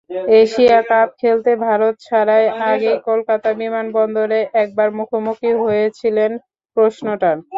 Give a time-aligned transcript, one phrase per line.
[0.39, 6.31] Asia cup খেলতে ভারত ছাড়ার আগেই কলকাতা বিমানবন্দরে একবার মুখোমুখি হয়েছিলেন
[6.77, 7.37] প্রশ্নটার।